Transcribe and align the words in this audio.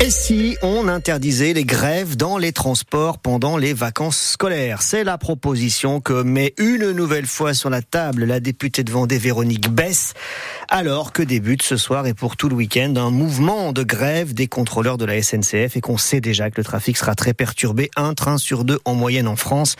Et 0.00 0.10
si 0.10 0.56
on 0.62 0.86
interdisait 0.86 1.52
les 1.52 1.64
grèves 1.64 2.16
dans 2.16 2.38
les 2.38 2.52
transports 2.52 3.18
pendant 3.18 3.56
les 3.56 3.72
vacances 3.72 4.16
scolaires? 4.16 4.80
C'est 4.80 5.02
la 5.02 5.18
proposition 5.18 6.00
que 6.00 6.22
met 6.22 6.54
une 6.56 6.92
nouvelle 6.92 7.26
fois 7.26 7.52
sur 7.52 7.68
la 7.68 7.82
table 7.82 8.24
la 8.24 8.38
députée 8.38 8.84
de 8.84 8.92
Vendée 8.92 9.18
Véronique 9.18 9.68
Bess, 9.68 10.14
alors 10.68 11.12
que 11.12 11.20
débute 11.20 11.64
ce 11.64 11.76
soir 11.76 12.06
et 12.06 12.14
pour 12.14 12.36
tout 12.36 12.48
le 12.48 12.54
week-end 12.54 12.94
un 12.96 13.10
mouvement 13.10 13.72
de 13.72 13.82
grève 13.82 14.34
des 14.34 14.46
contrôleurs 14.46 14.98
de 14.98 15.04
la 15.04 15.20
SNCF 15.20 15.76
et 15.76 15.80
qu'on 15.80 15.98
sait 15.98 16.20
déjà 16.20 16.48
que 16.48 16.58
le 16.58 16.64
trafic 16.64 16.96
sera 16.96 17.16
très 17.16 17.34
perturbé, 17.34 17.90
un 17.96 18.14
train 18.14 18.38
sur 18.38 18.62
deux 18.62 18.78
en 18.84 18.94
moyenne 18.94 19.26
en 19.26 19.36
France. 19.36 19.74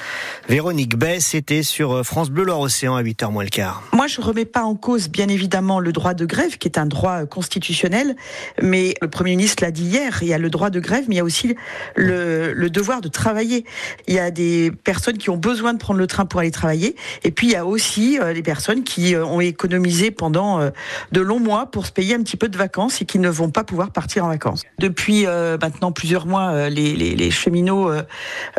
Véronique 0.49 0.97
Bess 0.97 1.37
était 1.37 1.63
sur 1.63 2.05
France 2.05 2.31
Bleu 2.31 2.43
Loire-Océan 2.43 2.97
à 2.97 3.05
8h 3.05 3.31
moins 3.31 3.45
le 3.45 3.51
quart. 3.51 3.85
Moi, 3.93 4.09
je 4.09 4.21
remets 4.21 4.47
pas 4.47 4.63
en 4.63 4.75
cause, 4.75 5.09
bien 5.09 5.29
évidemment, 5.29 5.79
le 5.79 5.93
droit 5.93 6.15
de 6.15 6.27
grève, 6.27 6.59
qui 6.59 6.67
est 6.67 6.77
un 6.77 6.87
droit 6.87 7.25
constitutionnel, 7.25 8.17
mais 8.61 8.95
le 9.01 9.09
Premier 9.09 9.37
ministre 9.37 9.63
l'a 9.63 9.71
dit 9.71 9.85
hier, 9.85 10.08
il 10.23 10.29
y 10.29 10.35
a 10.35 10.39
le 10.39 10.51
droit 10.51 10.71
de 10.71 10.81
grève, 10.81 11.05
mais 11.09 11.17
il 11.17 11.19
y 11.19 11.21
a 11.21 11.25
aussi 11.25 11.55
le, 11.97 12.69
devoir 12.69 13.01
de 13.01 13.09
travailler. 13.09 13.65
Il 14.07 14.15
y 14.15 14.19
a 14.19 14.31
des 14.31 14.71
personnes 14.85 15.19
qui 15.19 15.31
ont 15.31 15.37
besoin 15.37 15.73
de 15.73 15.79
prendre 15.79 15.99
le 15.99 16.07
train 16.07 16.27
pour 16.27 16.41
aller 16.41 16.51
travailler, 16.51 16.97
et 17.25 17.31
puis 17.31 17.49
il 17.49 17.53
y 17.53 17.57
a 17.57 17.67
aussi 17.67 18.19
euh, 18.19 18.33
les 18.33 18.43
personnes 18.43 18.85
qui 18.85 19.15
euh, 19.15 19.25
ont 19.25 19.41
économisé 19.41 20.11
pendant 20.11 20.61
euh, 20.61 20.71
de 21.13 21.21
longs 21.21 21.41
mois 21.41 21.67
pour 21.67 21.87
se 21.87 21.93
payer 21.93 22.15
un 22.15 22.23
petit 22.23 22.37
peu 22.37 22.49
de 22.49 22.57
vacances 22.57 23.01
et 23.01 23.05
qui 23.05 23.19
ne 23.19 23.29
vont 23.29 23.51
pas 23.51 23.65
pouvoir 23.65 23.91
partir 23.91 24.25
en 24.25 24.29
vacances. 24.29 24.65
Depuis 24.79 25.27
maintenant 25.27 25.93
plusieurs 25.93 26.27
mois, 26.27 26.69
les, 26.69 27.31
cheminots 27.31 27.91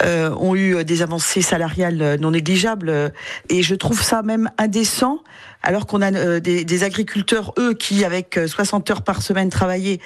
ont 0.03 0.55
eu 0.55 0.83
des 0.83 1.01
avancées 1.01 1.41
salariales 1.41 2.17
non 2.19 2.31
négligeables, 2.31 3.11
et 3.49 3.63
je 3.63 3.75
trouve 3.75 4.01
ça 4.01 4.21
même 4.21 4.49
indécent 4.57 5.19
alors 5.61 5.87
qu'on 5.87 6.01
a 6.01 6.39
des, 6.39 6.63
des, 6.63 6.83
agriculteurs, 6.83 7.53
eux, 7.57 7.73
qui, 7.73 8.05
avec 8.05 8.39
60 8.47 8.89
heures 8.91 9.01
par 9.01 9.21
semaine 9.21 9.49
travaillées, 9.49 9.99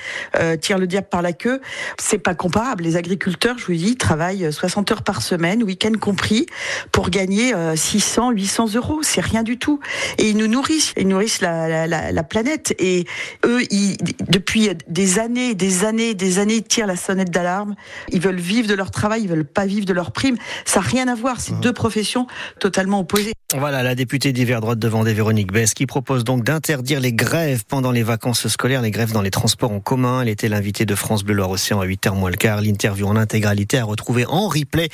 tirent 0.62 0.80
le 0.80 0.88
diable 0.88 1.08
par 1.10 1.22
la 1.22 1.33
queue. 1.34 1.62
C'est 2.00 2.18
pas 2.18 2.36
comparable. 2.36 2.84
Les 2.84 2.96
agriculteurs, 2.96 3.58
je 3.58 3.66
vous 3.66 3.74
dis, 3.74 3.96
travaillent 3.96 4.52
60 4.52 4.92
heures 4.92 5.04
par 5.04 5.22
semaine, 5.22 5.64
week-end 5.64 5.94
compris, 6.00 6.46
pour 6.92 7.10
gagner 7.10 7.54
600, 7.76 8.32
euh, 8.32 8.34
800 8.36 8.76
euros. 8.76 9.00
C'est 9.04 9.22
rien 9.22 9.44
du 9.44 9.58
tout. 9.58 9.80
Et 10.18 10.30
ils 10.30 10.38
nous 10.38 10.48
nourrissent. 10.48 10.94
Ils 10.98 11.08
nourrissent 11.08 11.42
la, 11.42 11.88
la, 11.88 12.12
la 12.12 12.24
planète. 12.24 12.74
Et 12.80 13.06
eux, 13.46 13.62
ils, 13.72 13.98
depuis 14.30 14.70
des 14.88 15.20
années, 15.20 15.56
des 15.56 15.86
années, 15.86 16.14
des 16.14 16.40
années, 16.40 16.56
ils 16.56 16.64
tirent 16.64 16.88
la 16.88 16.96
sonnette 16.96 17.32
d'alarme. 17.32 17.76
Ils 18.12 18.22
veulent 18.22 18.40
vivre 18.40 18.68
de 18.68 18.74
leur 18.74 18.92
travail. 18.92 19.24
Ils 19.24 19.30
veulent 19.30 19.46
pas 19.46 19.66
vivre 19.66 19.86
de 19.86 19.94
leur 19.94 20.12
prime. 20.12 20.38
Ça 20.66 20.80
n'a 20.80 20.88
rien 20.88 21.08
à 21.08 21.16
voir. 21.16 21.40
C'est 21.40 21.54
mmh. 21.54 21.62
deux 21.62 21.74
professions 21.74 22.28
totalement 22.60 23.00
opposées. 23.00 23.34
Voilà, 23.56 23.84
la 23.84 23.94
députée 23.94 24.34
d'hiver 24.34 24.62
droite 24.62 24.80
de 24.80 24.88
Vendée, 24.88 25.14
Véronique 25.14 25.52
Bess, 25.52 25.76
qui 25.76 25.86
propose 25.86 26.24
donc 26.24 26.44
d'interdire 26.44 27.00
les 27.00 27.14
grèves 27.14 27.64
pendant 27.68 27.92
les 27.92 28.02
vacances 28.02 28.48
scolaires, 28.48 28.82
les 28.82 28.90
grèves 28.90 29.12
dans 29.12 29.22
les 29.22 29.30
transports 29.30 29.72
en 29.72 29.80
commun. 29.80 30.22
Elle 30.22 30.30
était 30.30 30.50
l'invitée 30.50 30.86
de 30.86 30.96
France 30.96 31.23
Bleu 31.24 31.36
Loire-Océan 31.36 31.80
à 31.80 31.86
8h 31.86 32.16
moins 32.16 32.30
le 32.30 32.36
quart. 32.36 32.62
L'interview 32.62 33.08
en 33.08 33.16
intégralité 33.16 33.78
à 33.78 33.86
retrouver 33.86 34.26
en 34.26 34.48
replay 34.48 34.90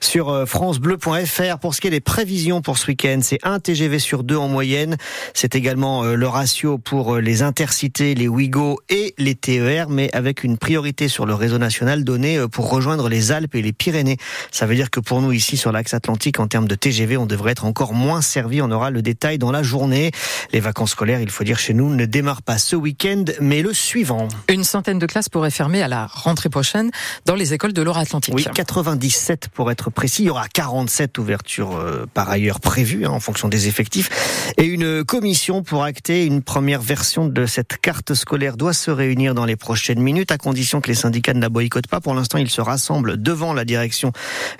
sur 0.00 0.28
euh, 0.28 0.46
francebleu.fr. 0.46 1.58
Pour 1.58 1.74
ce 1.74 1.80
qui 1.80 1.88
est 1.88 1.90
des 1.90 2.00
prévisions 2.00 2.62
pour 2.62 2.78
ce 2.78 2.88
week-end, 2.88 3.20
c'est 3.22 3.38
un 3.42 3.60
TGV 3.60 3.98
sur 3.98 4.24
deux 4.24 4.36
en 4.36 4.48
moyenne. 4.48 4.96
C'est 5.34 5.54
également 5.54 6.04
euh, 6.04 6.14
le 6.14 6.28
ratio 6.28 6.78
pour 6.78 7.14
euh, 7.14 7.20
les 7.20 7.42
intercités, 7.42 8.14
les 8.14 8.28
Ouigo 8.28 8.80
et 8.88 9.14
les 9.18 9.34
TER, 9.34 9.88
mais 9.88 10.10
avec 10.12 10.44
une 10.44 10.58
priorité 10.58 11.08
sur 11.08 11.26
le 11.26 11.34
réseau 11.34 11.58
national 11.58 12.04
donné 12.04 12.38
pour 12.50 12.70
rejoindre 12.70 13.08
les 13.08 13.32
Alpes 13.32 13.54
et 13.54 13.62
les 13.62 13.72
Pyrénées. 13.72 14.16
Ça 14.50 14.66
veut 14.66 14.74
dire 14.74 14.90
que 14.90 15.00
pour 15.00 15.20
nous 15.20 15.32
ici 15.32 15.56
sur 15.56 15.72
l'axe 15.72 15.94
Atlantique, 15.94 16.40
en 16.40 16.48
termes 16.48 16.68
de 16.68 16.74
TGV, 16.74 17.16
on 17.16 17.26
devrait 17.26 17.52
être 17.52 17.64
encore 17.64 17.94
moins 17.94 18.22
servi. 18.22 18.62
On 18.62 18.70
aura 18.70 18.90
le 18.90 19.02
détail 19.02 19.38
dans 19.38 19.52
la 19.52 19.62
journée. 19.62 20.10
Les 20.52 20.60
vacances 20.60 20.92
scolaires, 20.92 21.20
il 21.20 21.30
faut 21.30 21.44
dire 21.44 21.58
chez 21.58 21.74
nous, 21.74 21.94
ne 21.94 22.04
démarrent 22.04 22.42
pas 22.42 22.58
ce 22.58 22.76
week-end, 22.76 23.24
mais 23.40 23.62
le 23.62 23.72
suivant. 23.72 24.28
Une 24.48 24.64
centaine 24.64 24.98
de 24.98 25.06
classes 25.06 25.28
pourraient 25.28 25.50
fermer 25.50 25.73
à 25.82 25.88
la 25.88 26.06
rentrée 26.06 26.48
prochaine 26.48 26.90
dans 27.26 27.34
les 27.34 27.54
écoles 27.54 27.72
de 27.72 27.82
Loire-Atlantique. 27.82 28.34
Oui, 28.34 28.46
97 28.54 29.48
pour 29.52 29.70
être 29.70 29.90
précis. 29.90 30.22
Il 30.24 30.26
y 30.26 30.30
aura 30.30 30.48
47 30.48 31.18
ouvertures 31.18 31.76
euh, 31.76 32.06
par 32.12 32.30
ailleurs 32.30 32.60
prévues 32.60 33.06
hein, 33.06 33.10
en 33.10 33.20
fonction 33.20 33.48
des 33.48 33.68
effectifs. 33.68 34.52
Et 34.56 34.64
une 34.64 35.04
commission 35.04 35.62
pour 35.62 35.84
acter 35.84 36.24
une 36.24 36.42
première 36.42 36.82
version 36.82 37.26
de 37.26 37.46
cette 37.46 37.78
carte 37.78 38.14
scolaire 38.14 38.56
doit 38.56 38.72
se 38.72 38.90
réunir 38.90 39.34
dans 39.34 39.44
les 39.44 39.56
prochaines 39.56 40.00
minutes 40.00 40.32
à 40.32 40.38
condition 40.38 40.80
que 40.80 40.88
les 40.88 40.94
syndicats 40.94 41.34
ne 41.34 41.40
la 41.40 41.48
boycottent 41.48 41.88
pas. 41.88 42.00
Pour 42.00 42.14
l'instant, 42.14 42.38
ils 42.38 42.50
se 42.50 42.60
rassemblent 42.60 43.20
devant 43.20 43.52
la 43.52 43.64
direction 43.64 44.12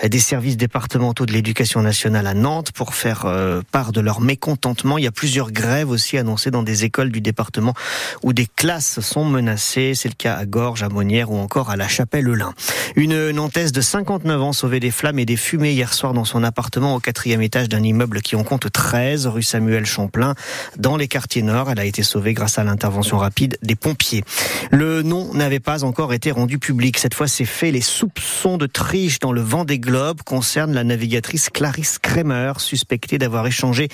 des 0.03 0.19
services 0.19 0.57
départementaux 0.57 1.27
de 1.27 1.33
l'éducation 1.33 1.83
nationale 1.83 2.27
à 2.27 2.35
Nantes 2.35 2.73
pour 2.73 2.95
faire 2.95 3.25
euh, 3.27 3.63
part 3.71 3.93
de 3.93 4.01
leur 4.01 4.21
mécontentement. 4.21 4.99
Il 4.99 5.05
y 5.05 5.07
a 5.07 5.13
plusieurs 5.13 5.53
grèves 5.53 5.91
aussi 5.91 6.19
annoncées 6.19 6.51
dans 6.51 6.63
des 6.63 6.85
écoles 6.85 7.11
du 7.11 7.21
département 7.21 7.75
où 8.23 8.33
des 8.33 8.47
classes 8.47 9.01
sont 9.01 9.25
menacées. 9.25 9.93
C'est 9.95 10.09
le 10.09 10.15
cas 10.15 10.35
à 10.35 10.47
Gorges, 10.47 10.83
à 10.83 10.89
Ou 11.05 11.37
encore 11.37 11.71
à 11.71 11.77
la 11.77 11.87
Chapelle-Lin. 11.87 12.55
Une 12.97 13.31
Nantaise 13.31 13.73
de 13.73 13.81
59 13.81 14.43
ans 14.43 14.53
sauvée 14.53 14.81
des 14.81 14.91
flammes 14.91 15.19
et 15.19 15.27
des 15.27 15.37
fumées 15.37 15.73
hier 15.73 15.93
soir 15.93 16.15
dans 16.15 16.25
son 16.25 16.43
appartement 16.43 16.95
au 16.95 17.01
quatrième 17.01 17.43
étage 17.43 17.69
d'un 17.69 17.83
immeuble 17.83 18.23
qui 18.23 18.37
en 18.37 18.43
compte 18.43 18.73
13, 18.73 19.27
rue 19.27 19.43
Samuel 19.43 19.85
Champlain, 19.85 20.35
dans 20.79 20.97
les 20.97 21.07
quartiers 21.07 21.43
nord. 21.43 21.71
Elle 21.71 21.79
a 21.79 21.85
été 21.85 22.03
sauvée 22.03 22.33
grâce 22.33 22.59
à 22.59 22.65
l'intervention 22.65 23.19
rapide 23.19 23.59
des 23.63 23.75
pompiers. 23.75 24.25
Le 24.71 25.03
nom 25.03 25.35
n'avait 25.35 25.61
pas 25.61 25.85
encore 25.85 26.15
été 26.15 26.31
rendu 26.31 26.59
public. 26.59 26.99
Cette 26.99 27.15
fois, 27.15 27.29
c'est 27.29 27.45
fait. 27.45 27.71
Les 27.71 27.83
soupçons 27.83 28.57
de 28.57 28.67
triche 28.67 29.19
dans 29.19 29.33
le 29.33 29.43
vent 29.43 29.65
des 29.65 29.79
globes 29.79 30.23
concernent 30.23 30.73
la 30.73 30.85
navigatrice 30.85 31.51
Clarisse 31.51 31.99
Kremer, 31.99 32.55
suspectée 32.59 33.19
d'avoir 33.19 33.47
échangé 33.47 33.89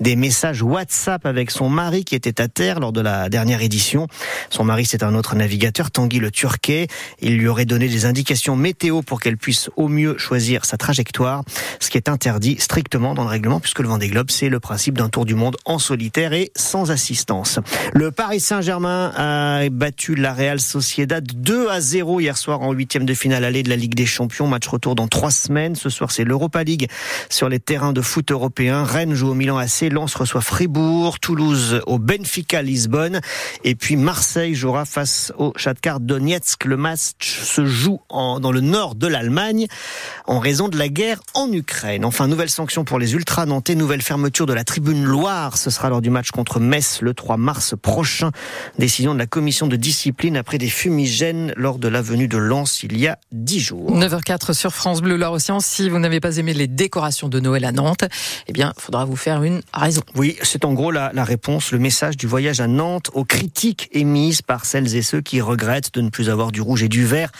des 0.00 0.16
messages 0.16 0.62
WhatsApp 0.62 1.26
avec 1.26 1.50
son 1.50 1.68
mari 1.68 2.04
qui 2.04 2.14
était 2.14 2.40
à 2.40 2.48
terre 2.48 2.80
lors 2.80 2.92
de 2.92 3.00
la 3.00 3.28
dernière 3.28 3.62
édition. 3.62 4.08
Son 4.50 4.64
mari, 4.64 4.84
c'est 4.84 5.02
un 5.02 5.14
autre 5.14 5.36
navigateur, 5.36 5.90
Tanguy 5.90 6.18
le 6.18 6.30
Il 7.20 7.38
lui 7.38 7.48
aurait 7.48 7.64
donné 7.64 7.88
des 7.88 8.04
indications 8.04 8.56
météo 8.56 9.02
pour 9.02 9.20
qu'elle 9.20 9.36
puisse 9.36 9.70
au 9.76 9.88
mieux 9.88 10.16
choisir 10.18 10.64
sa 10.64 10.76
trajectoire, 10.76 11.42
ce 11.80 11.90
qui 11.90 11.96
est 11.96 12.08
interdit 12.08 12.56
strictement 12.58 13.14
dans 13.14 13.24
le 13.24 13.28
règlement 13.28 13.60
puisque 13.60 13.80
le 13.80 13.88
Vendée 13.88 14.08
Globe, 14.08 14.30
c'est 14.30 14.48
le 14.48 14.60
principe 14.60 14.98
d'un 14.98 15.08
tour 15.08 15.24
du 15.24 15.34
monde 15.34 15.56
en 15.64 15.78
solitaire 15.78 16.32
et 16.32 16.50
sans 16.56 16.90
assistance. 16.90 17.58
Le 17.92 18.10
Paris 18.10 18.40
Saint-Germain 18.40 19.12
a 19.16 19.68
battu 19.70 20.14
la 20.14 20.32
Real 20.34 20.60
Sociedad 20.60 21.24
2 21.24 21.68
à 21.68 21.80
0 21.80 22.20
hier 22.20 22.36
soir 22.36 22.62
en 22.62 22.72
huitième 22.72 23.06
de 23.06 23.14
finale 23.14 23.44
allée 23.44 23.62
de 23.62 23.68
la 23.68 23.76
Ligue 23.76 23.94
des 23.94 24.06
Champions. 24.06 24.46
Match 24.46 24.66
retour 24.66 24.94
dans 24.94 25.08
trois 25.08 25.30
semaines. 25.30 25.74
Ce 25.74 25.90
soir, 25.90 26.10
c'est 26.10 26.24
l'Europa 26.24 26.64
League 26.64 26.88
sur 27.28 27.48
les 27.48 27.60
terrains 27.60 27.92
de 27.92 28.00
foot 28.00 28.30
européens. 28.30 28.84
Rennes 28.84 29.14
joue 29.14 29.30
au 29.30 29.34
Milan 29.34 29.58
AC, 29.58 29.90
Lens 29.90 30.14
reçoit 30.14 30.40
Fribourg, 30.40 31.18
Toulouse 31.20 31.80
au 31.86 31.98
Benfica 31.98 32.62
Lisbonne 32.62 33.20
et 33.64 33.74
puis 33.74 33.96
Marseille 33.96 34.54
jouera 34.54 34.84
face 34.84 35.32
au 35.38 35.52
Shakhtar 35.56 36.00
Donetsk. 36.00 36.35
Le 36.64 36.76
match 36.76 37.40
se 37.42 37.64
joue 37.64 38.00
en, 38.10 38.40
dans 38.40 38.52
le 38.52 38.60
nord 38.60 38.94
de 38.94 39.06
l'Allemagne 39.06 39.66
en 40.26 40.38
raison 40.38 40.68
de 40.68 40.76
la 40.76 40.88
guerre 40.88 41.20
en 41.32 41.50
Ukraine. 41.50 42.04
Enfin, 42.04 42.28
nouvelle 42.28 42.50
sanction 42.50 42.84
pour 42.84 42.98
les 42.98 43.14
ultra 43.14 43.46
nantais, 43.46 43.74
nouvelle 43.74 44.02
fermeture 44.02 44.44
de 44.44 44.52
la 44.52 44.62
tribune 44.62 45.04
Loire. 45.04 45.56
Ce 45.56 45.70
sera 45.70 45.88
lors 45.88 46.02
du 46.02 46.10
match 46.10 46.32
contre 46.32 46.60
Metz 46.60 47.00
le 47.00 47.14
3 47.14 47.38
mars 47.38 47.74
prochain. 47.80 48.32
Décision 48.78 49.14
de 49.14 49.18
la 49.18 49.26
commission 49.26 49.66
de 49.66 49.76
discipline 49.76 50.36
après 50.36 50.58
des 50.58 50.68
fumigènes 50.68 51.54
lors 51.56 51.78
de 51.78 51.88
la 51.88 52.02
venue 52.02 52.28
de 52.28 52.36
Lens 52.36 52.82
il 52.82 52.98
y 52.98 53.06
a 53.06 53.18
10 53.32 53.60
jours. 53.60 53.96
9h04 53.96 54.52
sur 54.52 54.74
France 54.74 55.00
Bleu 55.00 55.16
Loire 55.16 55.32
Océan. 55.32 55.60
Si 55.60 55.88
vous 55.88 55.98
n'avez 55.98 56.20
pas 56.20 56.36
aimé 56.36 56.52
les 56.52 56.66
décorations 56.66 57.28
de 57.28 57.40
Noël 57.40 57.64
à 57.64 57.72
Nantes, 57.72 58.04
eh 58.46 58.52
bien, 58.52 58.74
faudra 58.76 59.06
vous 59.06 59.16
faire 59.16 59.42
une 59.42 59.62
raison. 59.72 60.02
Oui, 60.16 60.36
c'est 60.42 60.66
en 60.66 60.74
gros 60.74 60.90
la, 60.90 61.12
la, 61.14 61.24
réponse, 61.24 61.72
le 61.72 61.78
message 61.78 62.18
du 62.18 62.26
voyage 62.26 62.60
à 62.60 62.66
Nantes 62.66 63.10
aux 63.14 63.24
critiques 63.24 63.88
émises 63.92 64.42
par 64.42 64.66
celles 64.66 64.94
et 64.96 65.02
ceux 65.02 65.22
qui 65.22 65.40
regrettent 65.40 65.94
de 65.94 66.00
ne 66.00 66.10
plus 66.10 66.25
avoir 66.30 66.52
du 66.52 66.60
rouge 66.60 66.82
et 66.82 66.88
du 66.88 67.04
vert 67.04 67.30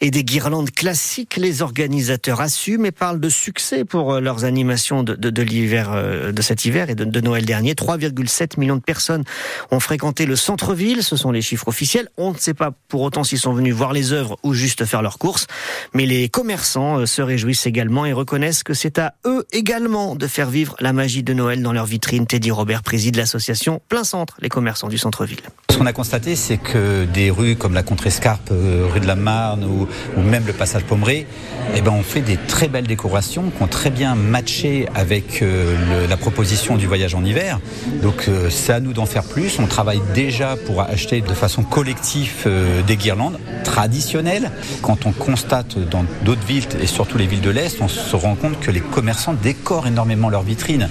et 0.00 0.10
des 0.10 0.24
guirlandes 0.24 0.70
classiques. 0.70 1.36
Les 1.36 1.62
organisateurs 1.62 2.40
assument 2.40 2.86
et 2.86 2.90
parlent 2.90 3.20
de 3.20 3.28
succès 3.28 3.84
pour 3.84 4.14
euh, 4.14 4.20
leurs 4.20 4.44
animations 4.44 5.02
de, 5.02 5.14
de, 5.14 5.42
l'hiver, 5.42 5.90
euh, 5.92 6.32
de 6.32 6.42
cet 6.42 6.64
hiver 6.64 6.90
et 6.90 6.94
de, 6.94 7.20
Noël 7.20 7.44
dernier. 7.44 7.74
3,7 7.74 8.58
millions 8.58 8.76
de 8.76 8.82
personnes 8.82 9.24
ont 9.70 9.80
fréquenté 9.80 10.26
le 10.26 10.36
centre-ville. 10.36 11.02
Ce 11.02 11.16
sont 11.16 11.30
les 11.30 11.42
chiffres 11.42 11.68
officiels. 11.68 12.08
On 12.16 12.32
ne 12.32 12.38
sait 12.38 12.54
pas 12.54 12.72
pour 12.88 13.02
autant 13.02 13.24
s'ils 13.24 13.38
sont 13.38 13.52
venus 13.52 13.74
voir 13.74 13.92
les 13.92 14.12
œuvres 14.12 14.38
ou 14.42 14.54
juste 14.54 14.84
faire 14.84 15.02
leurs 15.02 15.18
courses. 15.18 15.46
Mais 15.94 16.06
les 16.06 16.28
commerçants 16.28 16.98
euh, 16.98 17.06
se 17.06 17.22
réjouissent 17.22 17.66
également 17.66 18.06
et 18.06 18.12
reconnaissent 18.12 18.62
que 18.62 18.74
c'est 18.74 18.98
à 18.98 19.14
eux 19.26 19.46
également 19.52 20.14
de 20.14 20.26
faire 20.26 20.50
vivre 20.50 20.76
la 20.80 20.92
magie 20.92 21.22
de 21.22 21.32
Noël 21.32 21.62
dans 21.62 21.72
leur 21.72 21.86
vitrine. 21.86 22.26
Teddy 22.26 22.50
Robert 22.50 22.82
préside 22.82 23.16
l'association 23.16 23.80
Plein 23.88 24.04
Centre, 24.04 24.36
les 24.40 24.48
commerçants 24.48 24.88
du 24.88 24.98
centre-ville. 24.98 25.40
Ce 25.70 25.76
qu'on 25.76 25.86
a 25.86 25.92
constaté, 25.92 26.36
c'est 26.36 26.56
que 26.56 27.04
des 27.04 27.30
rues 27.30 27.56
comme 27.56 27.74
la 27.74 27.82
Contrescarpe, 27.82 28.27
euh, 28.50 28.86
rue 28.92 29.00
de 29.00 29.06
la 29.06 29.16
Marne 29.16 29.64
ou, 29.64 29.86
même 30.20 30.44
le 30.46 30.52
passage 30.52 30.82
Pommeré, 30.84 31.26
eh 31.74 31.80
ben, 31.80 31.92
on 31.92 32.02
fait 32.02 32.20
des 32.20 32.36
très 32.36 32.68
belles 32.68 32.86
décorations 32.86 33.50
qui 33.50 33.62
ont 33.62 33.68
très 33.68 33.90
bien 33.90 34.14
matché 34.14 34.86
avec 34.94 35.42
euh, 35.42 36.06
la 36.08 36.16
proposition 36.16 36.76
du 36.76 36.86
voyage 36.86 37.14
en 37.14 37.24
hiver. 37.24 37.60
Donc 38.02 38.26
euh, 38.28 38.50
c'est 38.50 38.72
à 38.72 38.80
nous 38.80 38.92
d'en 38.92 39.06
faire 39.06 39.24
plus. 39.24 39.58
On 39.58 39.66
travaille 39.66 40.00
déjà 40.14 40.56
pour 40.56 40.82
acheter 40.82 41.20
de 41.20 41.34
façon 41.34 41.62
collective 41.62 42.48
des 42.86 42.96
guirlandes 42.96 43.38
traditionnelles. 43.64 44.50
Quand 44.82 45.06
on 45.06 45.12
constate 45.12 45.78
dans 45.78 46.04
d'autres 46.24 46.46
villes 46.46 46.64
et 46.80 46.86
surtout 46.86 47.18
les 47.18 47.26
villes 47.26 47.40
de 47.40 47.50
l'Est, 47.50 47.78
on 47.80 47.88
se 47.88 48.16
rend 48.16 48.34
compte 48.34 48.60
que 48.60 48.70
les 48.70 48.80
commerçants 48.80 49.34
décorent 49.34 49.86
énormément 49.86 50.28
leurs 50.28 50.42
vitrines. 50.42 50.88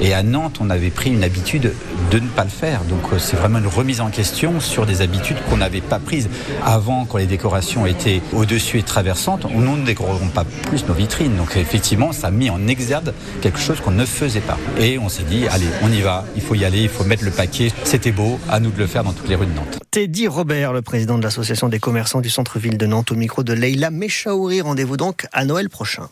Et 0.00 0.14
à 0.14 0.22
Nantes, 0.22 0.58
on 0.60 0.70
avait 0.70 0.90
pris 0.90 1.10
une 1.10 1.24
habitude 1.24 1.72
de 2.10 2.18
ne 2.18 2.28
pas 2.28 2.44
le 2.44 2.50
faire. 2.50 2.82
Donc 2.84 3.02
c'est 3.18 3.36
vraiment 3.36 3.58
une 3.58 3.66
remise 3.66 4.00
en 4.00 4.10
question 4.10 4.60
sur 4.60 4.86
des 4.86 5.02
habitudes 5.02 5.36
qu'on 5.48 5.58
n'avait 5.58 5.80
pas 5.80 5.98
prises. 5.98 6.28
Avant, 6.64 6.79
avant, 6.80 7.04
quand 7.04 7.18
les 7.18 7.26
décorations 7.26 7.84
étaient 7.84 8.22
au-dessus 8.32 8.78
et 8.78 8.82
traversantes, 8.82 9.44
nous 9.54 9.76
ne 9.76 9.84
décorerons 9.84 10.28
pas 10.28 10.44
plus 10.44 10.86
nos 10.88 10.94
vitrines. 10.94 11.36
Donc 11.36 11.54
effectivement, 11.58 12.10
ça 12.12 12.28
a 12.28 12.30
mis 12.30 12.48
en 12.48 12.66
exergue 12.68 13.12
quelque 13.42 13.58
chose 13.58 13.82
qu'on 13.82 13.90
ne 13.90 14.06
faisait 14.06 14.40
pas. 14.40 14.56
Et 14.78 14.98
on 14.98 15.10
s'est 15.10 15.24
dit, 15.24 15.46
allez, 15.48 15.66
on 15.82 15.92
y 15.92 16.00
va, 16.00 16.24
il 16.36 16.40
faut 16.40 16.54
y 16.54 16.64
aller, 16.64 16.80
il 16.84 16.88
faut 16.88 17.04
mettre 17.04 17.24
le 17.24 17.32
paquet. 17.32 17.70
C'était 17.84 18.12
beau, 18.12 18.40
à 18.48 18.60
nous 18.60 18.70
de 18.70 18.78
le 18.78 18.86
faire 18.86 19.04
dans 19.04 19.12
toutes 19.12 19.28
les 19.28 19.34
rues 19.34 19.44
de 19.44 19.52
Nantes. 19.52 19.78
Teddy 19.90 20.26
Robert, 20.26 20.72
le 20.72 20.80
président 20.80 21.18
de 21.18 21.22
l'association 21.22 21.68
des 21.68 21.80
commerçants 21.80 22.22
du 22.22 22.30
centre-ville 22.30 22.78
de 22.78 22.86
Nantes, 22.86 23.12
au 23.12 23.16
micro 23.16 23.42
de 23.42 23.52
Leila 23.52 23.90
Mechaouri. 23.90 24.62
Rendez-vous 24.62 24.96
donc 24.96 25.26
à 25.32 25.44
Noël 25.44 25.68
prochain. 25.68 26.08